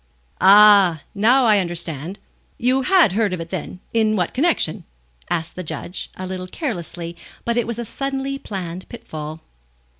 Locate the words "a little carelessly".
6.15-7.15